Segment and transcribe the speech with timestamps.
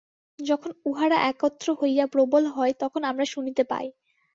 [0.39, 3.87] যখন উহারা একত্র হইয়া প্রবল হয়, তখন আমরা শুনিতে পাই।